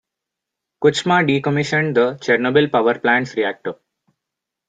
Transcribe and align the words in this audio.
Kuchma 0.83 1.23
decommissioned 1.23 1.93
the 1.93 2.15
Chernobyl 2.15 2.71
power 2.71 2.97
plant's 2.97 3.35
reactor. 3.35 3.75